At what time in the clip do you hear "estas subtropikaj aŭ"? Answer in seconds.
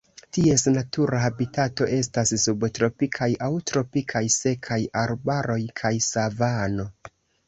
1.97-3.49